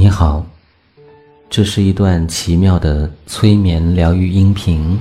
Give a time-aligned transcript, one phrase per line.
[0.00, 0.42] 你好，
[1.50, 4.98] 这是一段奇妙的催眠疗愈音频。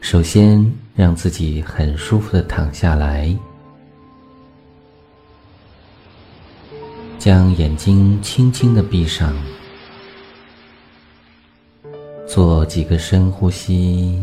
[0.00, 3.30] 首先，让自己很舒服的躺下来，
[7.18, 9.36] 将眼睛轻轻的闭上，
[12.26, 14.18] 做几个深呼吸。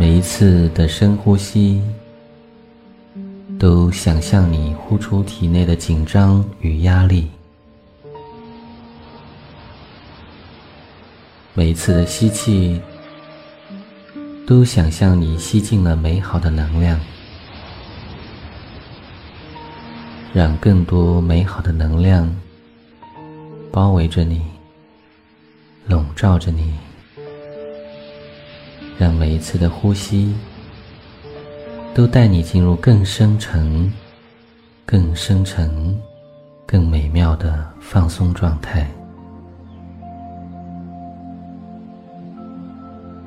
[0.00, 1.80] 每一次的深呼吸。
[3.58, 7.30] 都想象你呼出体内的紧张与压力，
[11.54, 12.78] 每一次的吸气，
[14.46, 17.00] 都想象你吸进了美好的能量，
[20.34, 22.30] 让更多美好的能量
[23.72, 24.42] 包围着你，
[25.86, 26.74] 笼罩着你，
[28.98, 30.34] 让每一次的呼吸。
[31.96, 33.90] 都带你进入更深沉、
[34.84, 35.98] 更深沉、
[36.66, 38.86] 更美妙的放松状态。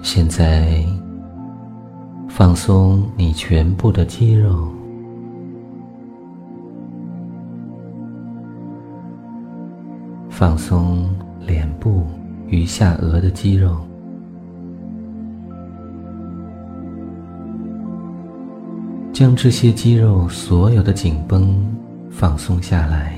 [0.00, 0.80] 现在，
[2.28, 4.68] 放松你全部的肌肉，
[10.30, 12.06] 放松脸部
[12.46, 13.76] 与下颚的肌肉。
[19.22, 21.56] 将这些肌肉所有的紧绷
[22.10, 23.16] 放松下来，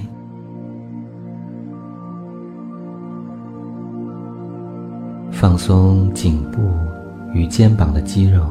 [5.32, 6.60] 放松颈部
[7.32, 8.42] 与肩膀的肌肉，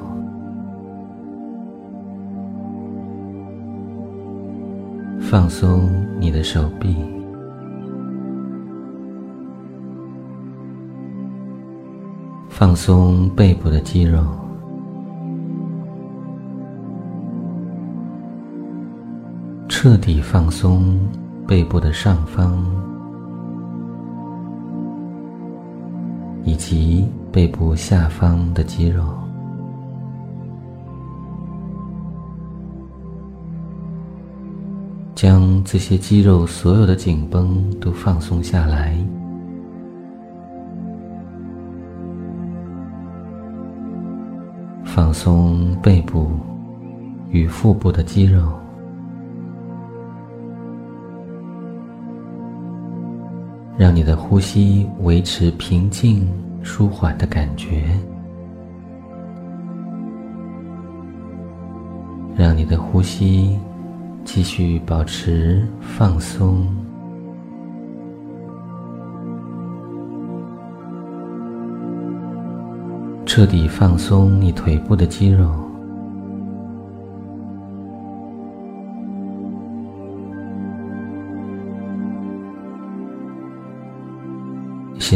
[5.21, 5.87] 放松
[6.19, 6.95] 你的手臂，
[12.49, 14.25] 放松背部的肌肉。
[19.83, 20.97] 彻底放松
[21.45, 22.57] 背部的上方，
[26.45, 29.03] 以及背部下方的肌肉，
[35.13, 38.97] 将这些肌肉所有的紧绷都放松下来，
[44.85, 46.31] 放松背部
[47.31, 48.62] 与腹部的肌肉。
[53.75, 56.27] 让你的呼吸维持平静、
[56.61, 57.85] 舒缓的感觉，
[62.35, 63.59] 让你的呼吸
[64.23, 66.67] 继续保持放松，
[73.25, 75.62] 彻底放松你腿部的肌肉。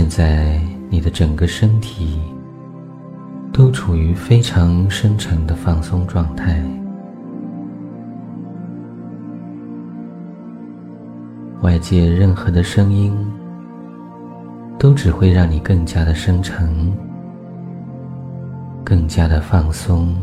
[0.09, 2.17] 现在，你的整个身体
[3.51, 6.63] 都处于非常深沉的放松状态，
[11.61, 13.13] 外界任何的声音
[14.79, 16.89] 都只会让你更加的深沉，
[18.85, 20.15] 更加的放松。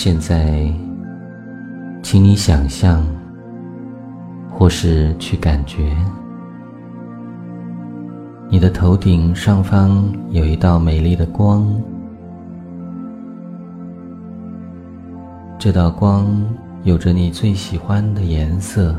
[0.00, 0.72] 现在，
[2.04, 3.04] 请你想象，
[4.48, 5.92] 或是去感觉，
[8.48, 11.68] 你的头顶上方有一道美丽的光，
[15.58, 16.28] 这道光
[16.84, 18.94] 有着你最喜欢的颜色，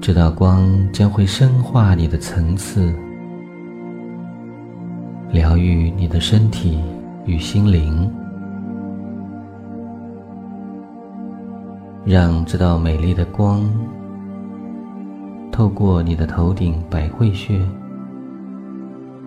[0.00, 2.94] 这道光将会深化你的层次，
[5.32, 6.78] 疗愈你的身体。
[7.24, 8.10] 与心灵，
[12.04, 13.62] 让这道美丽的光
[15.52, 17.60] 透过你的头顶百会穴，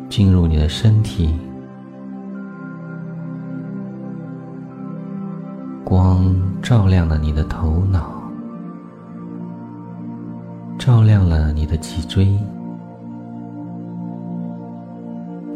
[0.09, 1.33] 进入你的身体。
[5.86, 8.21] 光照亮了你的头脑，
[10.77, 12.38] 照亮了你的脊椎。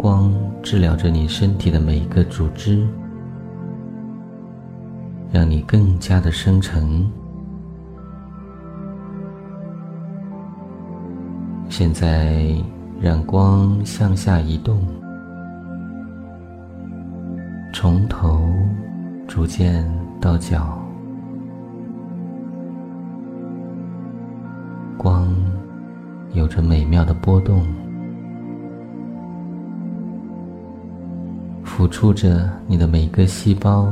[0.02, 0.32] 光
[0.64, 2.88] 治疗着你身体的每一个组织，
[5.30, 7.06] 让你更加的深沉。
[11.68, 12.56] 现在，
[13.02, 14.80] 让光向下移动，
[17.74, 18.50] 从头
[19.28, 19.86] 逐渐
[20.22, 20.82] 到脚，
[24.98, 25.28] 光
[26.32, 27.68] 有着美妙的波动，
[31.80, 33.88] 抚触着你的每一个细胞、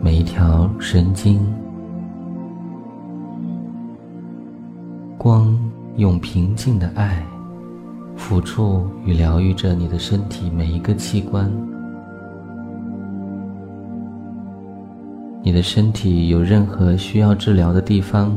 [0.00, 1.38] 每一条神经。
[5.18, 5.54] 光
[5.96, 7.22] 用平静的爱
[8.16, 11.52] 抚触与疗愈着你的身体每一个器官。
[15.42, 18.34] 你的身体有任何需要治疗的地方，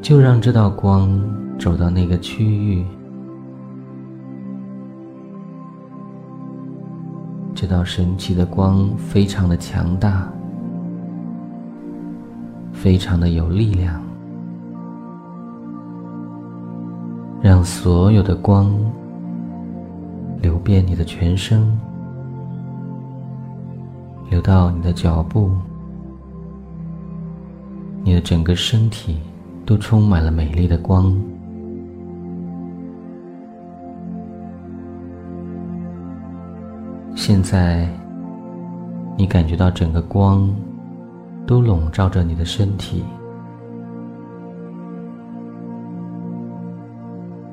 [0.00, 1.20] 就让这道光
[1.58, 2.86] 走到那个区域。
[7.60, 10.26] 这道神奇的光非常的强大，
[12.72, 14.02] 非常的有力量，
[17.42, 18.74] 让所有的光
[20.40, 21.78] 流遍你的全身。
[24.30, 25.50] 流到你的脚步，
[28.02, 29.18] 你的整个身体
[29.66, 31.14] 都充满了美丽的光。
[37.30, 37.88] 现在，
[39.16, 40.52] 你感觉到整个光
[41.46, 43.04] 都笼罩着你的身体，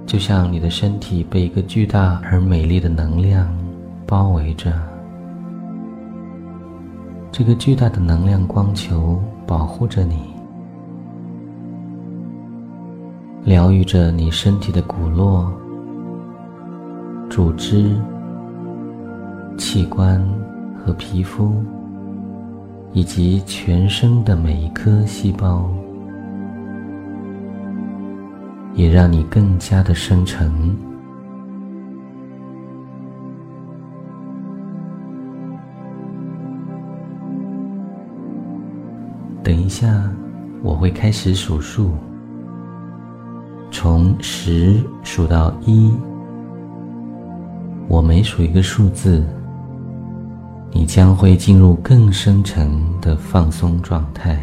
[0.03, 3.47] 就像你的身体被一个巨大而美丽的能量
[4.07, 4.73] 包围着。
[7.31, 10.33] 这个巨大的能量光球保护着你，
[13.43, 15.53] 疗愈着你身体的骨络、
[17.29, 17.95] 组织、
[19.57, 20.23] 器官
[20.77, 21.63] 和皮肤，
[22.93, 25.69] 以及全身的每一颗细胞，
[28.75, 30.75] 也让你更加的生成。
[39.43, 39.87] 等一下，
[40.61, 41.91] 我会开始数数，
[43.71, 45.91] 从十数到一。
[47.87, 49.25] 我每数一个数字，
[50.79, 54.37] 你将会进入更深层的放松状态。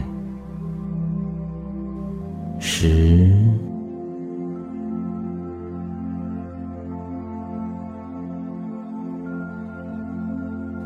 [2.59, 3.33] 十、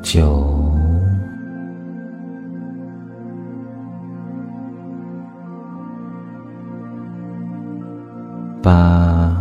[0.02, 0.44] 九。
[8.62, 9.34] 八，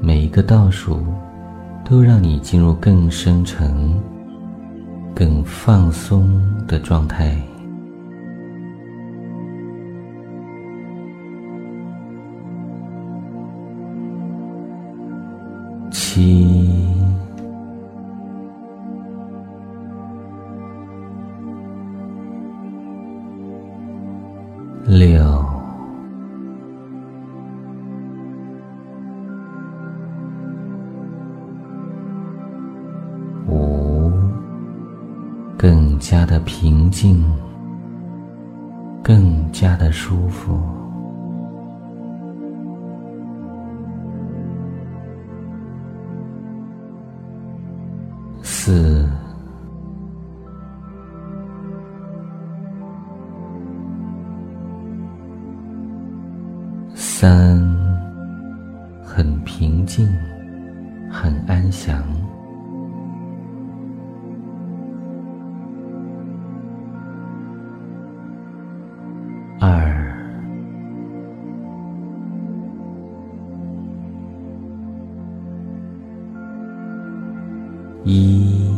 [0.00, 1.00] 每一个倒数
[1.88, 3.72] 都让你进入更深沉、
[5.14, 7.40] 更放松的状态。
[15.92, 16.55] 七。
[35.66, 37.24] 更加的平静，
[39.02, 40.60] 更加的舒服。
[48.42, 49.04] 四。
[56.94, 57.65] 三，
[78.08, 78.70] 一，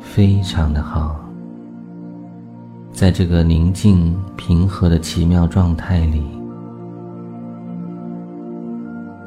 [0.00, 1.14] 非常的好。
[2.90, 6.24] 在这个宁静、平和的奇妙状态里，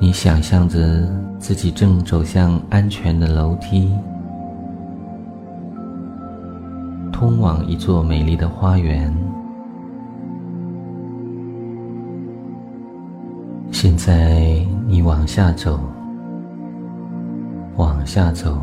[0.02, 3.90] 你想象着自己正走向安全的楼梯，
[7.10, 9.16] 通往一座美丽的花园。
[13.72, 15.80] 现在你往下走，
[18.04, 18.58] 往下走，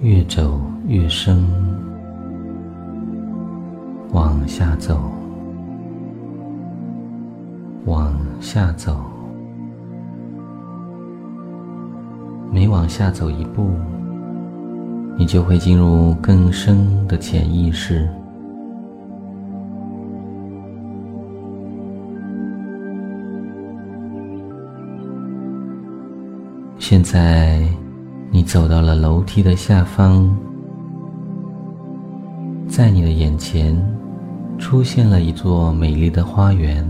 [0.00, 1.44] 越走越深。
[4.12, 4.96] 往下走，
[7.84, 8.96] 往下走，
[12.52, 13.70] 每往下走一步，
[15.16, 18.08] 你就会进入更深的潜意识。
[26.78, 27.60] 现在，
[28.30, 30.34] 你走到了楼梯的下方，
[32.68, 33.76] 在你的眼前
[34.58, 36.88] 出现了一座美丽的花园，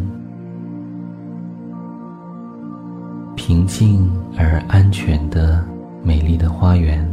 [3.35, 5.65] 平静而安全的
[6.05, 7.05] 美丽的花园。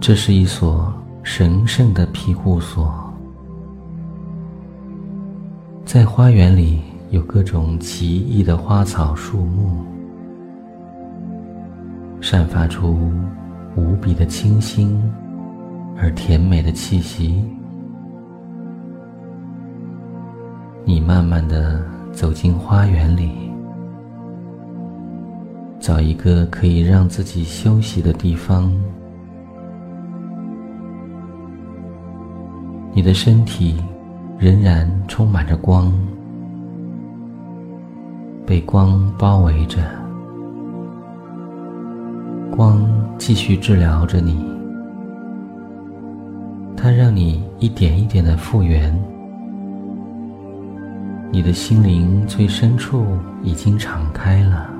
[0.00, 0.90] 这是一所
[1.24, 3.12] 神圣的庇护所，
[5.84, 9.84] 在花园里有各种奇异的花草树木。
[12.28, 12.98] 散发出
[13.76, 15.00] 无比的清新
[15.96, 17.40] 而甜美的气息。
[20.84, 21.80] 你慢慢的
[22.10, 23.30] 走进花园里，
[25.78, 28.72] 找一个可以让自己休息的地方。
[32.92, 33.80] 你的身体
[34.36, 35.92] 仍然充满着光，
[38.44, 39.78] 被光包围着。
[42.56, 42.82] 光
[43.18, 44.42] 继续治疗着你，
[46.74, 48.98] 它让你一点一点的复原。
[51.30, 53.04] 你的心灵最深处
[53.42, 54.70] 已经敞开了，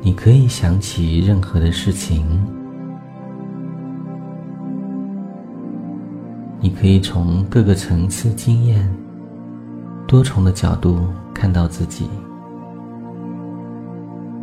[0.00, 2.24] 你可以想起任何的事情，
[6.60, 8.88] 你可以从各个层次经验、
[10.06, 11.00] 多重的角度
[11.34, 12.08] 看到自己。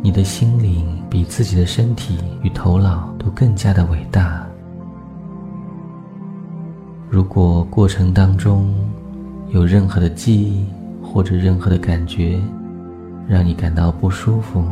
[0.04, 4.46] 你的心灵比自己的身体与头脑都更加的伟大。
[7.08, 8.74] 如果过程当中
[9.48, 10.66] 有任何的记忆
[11.02, 12.38] 或者任何的感觉
[13.26, 14.62] 让你感到不舒服，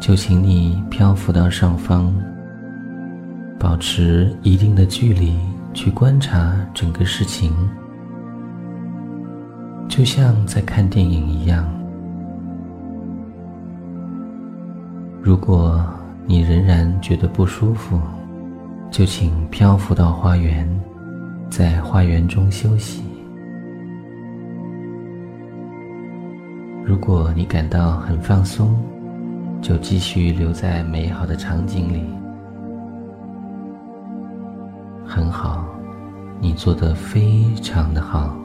[0.00, 2.12] 就请你漂浮到上方，
[3.56, 5.36] 保持一定的距离
[5.72, 7.52] 去观察整个事情，
[9.88, 11.64] 就像在看电影一样。
[15.24, 15.80] 如果
[16.26, 17.96] 你仍然觉得不舒服，
[18.90, 20.68] 就请漂浮到花园，
[21.48, 23.04] 在花园中休息。
[26.84, 28.76] 如果你感到很放松，
[29.60, 32.02] 就继续留在美好的场景里。
[35.06, 35.64] 很好，
[36.40, 38.36] 你做得非常的好。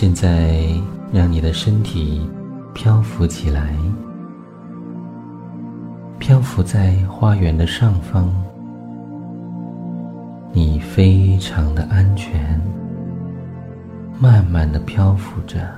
[0.00, 0.62] 现在，
[1.12, 2.24] 让你的身体
[2.72, 3.74] 漂浮起来，
[6.20, 8.32] 漂浮在花园的上方。
[10.52, 12.60] 你非常的安全，
[14.20, 15.68] 慢慢的漂浮着，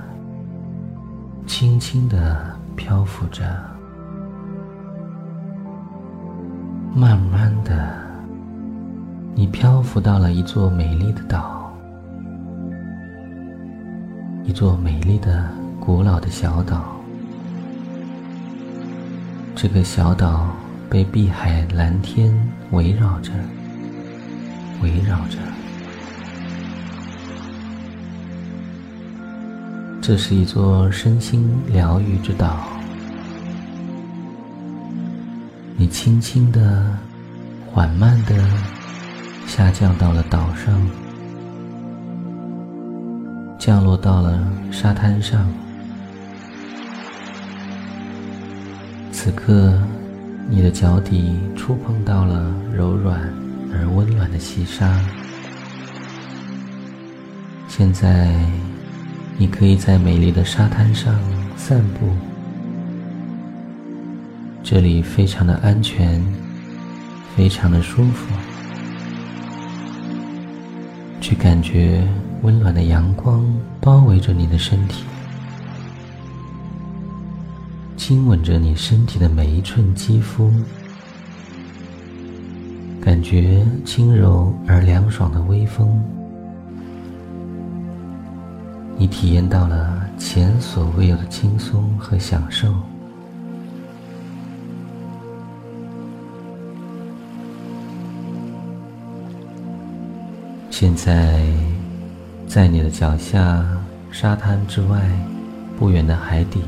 [1.47, 3.43] 轻轻的漂浮着，
[6.93, 7.91] 慢慢的，
[9.33, 11.59] 你漂浮到了一座美丽的岛。
[14.43, 15.47] 一座美丽的、
[15.79, 16.95] 古老的小岛。
[19.55, 20.49] 这个小岛
[20.89, 22.33] 被碧海蓝天
[22.71, 23.31] 围绕着，
[24.81, 25.37] 围绕着。
[30.01, 32.67] 这是一座身心疗愈之岛。
[35.77, 36.97] 你轻轻的、
[37.71, 38.35] 缓慢的
[39.45, 41.00] 下降到了岛上。
[43.61, 45.47] 降落到了沙滩上。
[49.11, 49.71] 此刻，
[50.49, 53.21] 你的脚底触碰到了柔软
[53.71, 54.99] 而温暖的细沙。
[57.67, 58.35] 现在，
[59.37, 61.13] 你可以在美丽的沙滩上
[61.55, 62.09] 散步。
[64.63, 66.19] 这里非常的安全，
[67.37, 68.33] 非常的舒服。
[71.19, 72.03] 去感觉。
[72.41, 73.45] 温暖的阳光
[73.79, 75.03] 包围着你的身体，
[77.95, 80.51] 亲吻着你身体的每一寸肌肤，
[82.99, 86.03] 感觉轻柔而凉爽的微风，
[88.97, 92.73] 你体验到了前所未有的轻松和享受。
[100.71, 101.70] 现在。
[102.51, 103.65] 在你的脚下，
[104.11, 104.99] 沙滩之外，
[105.79, 106.61] 不远的海底，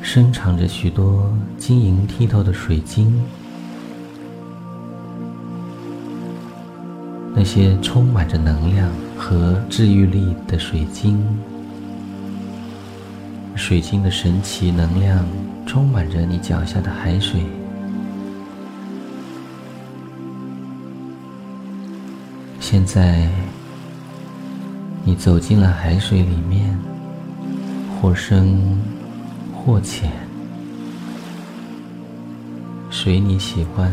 [0.00, 3.22] 深藏着许多晶莹剔透的水晶。
[7.34, 11.22] 那些充满着能量和治愈力的水晶，
[13.54, 15.22] 水晶的神奇能量
[15.66, 17.42] 充满着你脚下的海水。
[22.72, 23.28] 现在，
[25.04, 26.74] 你走进了海水里面，
[28.00, 28.58] 或深
[29.54, 30.10] 或浅，
[32.88, 33.92] 水你喜欢。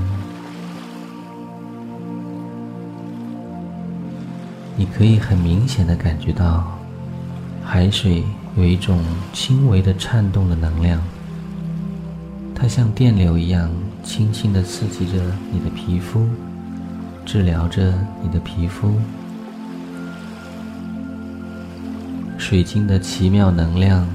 [4.78, 6.80] 你可以很明显的感觉到，
[7.62, 8.24] 海水
[8.56, 11.02] 有一种轻微的颤动的能量，
[12.56, 13.70] 它像电流一样，
[14.04, 15.22] 轻轻的刺激着
[15.52, 16.26] 你的皮肤。
[17.26, 18.92] 治疗着你的皮肤，
[22.40, 24.08] 水晶的奇妙能量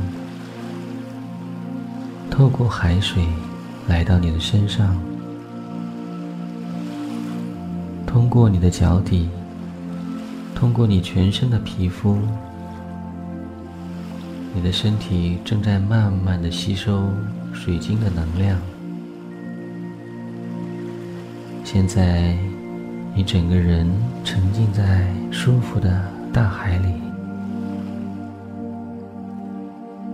[2.28, 3.24] 透过海水
[3.86, 4.96] 来到你的身上，
[8.04, 9.28] 通过你的脚底，
[10.54, 12.18] 通过你全身的皮肤，
[14.52, 17.08] 你的身体正在慢慢的吸收
[17.52, 18.58] 水晶的能量。
[21.62, 22.36] 现在。
[23.16, 23.88] 你整个人
[24.24, 26.94] 沉浸在舒服的大海里，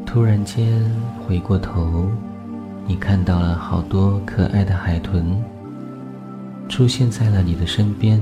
[0.04, 0.84] 突然间
[1.26, 2.10] 回过头，
[2.86, 5.42] 你看到了好多可爱的海豚
[6.68, 8.20] 出现在了你的身边，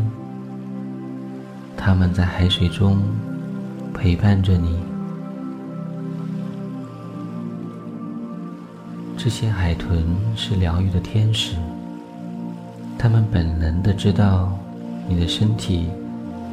[1.77, 2.99] 它们在海水中
[3.93, 4.79] 陪伴着你。
[9.17, 10.05] 这些海豚
[10.37, 11.57] 是疗愈的天使，
[12.97, 14.57] 它们本能的知道。
[15.09, 15.89] 你的身体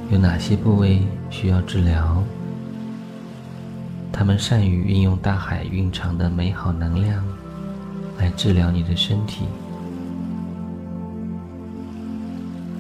[0.10, 2.24] 有哪些部位需要治疗？
[4.14, 7.22] 他们善于运用大海蕴藏的美好能量
[8.18, 9.46] 来治疗你的身体。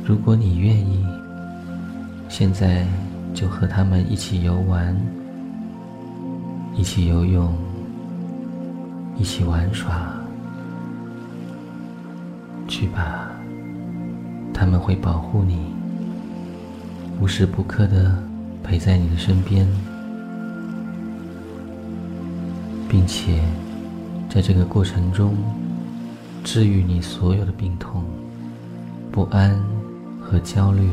[0.05, 1.05] 如果你愿意，
[2.29, 2.87] 现在
[3.33, 4.95] 就和他们一起游玩，
[6.73, 7.53] 一起游泳，
[9.17, 10.09] 一起玩耍，
[12.65, 13.34] 去吧。
[14.57, 15.57] 他们会保护你，
[17.19, 18.17] 无时不刻的
[18.63, 19.67] 陪在你的身边，
[22.87, 23.41] 并且
[24.29, 25.35] 在这个过程中
[26.41, 28.01] 治愈你所有的病痛、
[29.11, 29.59] 不安
[30.21, 30.89] 和焦虑。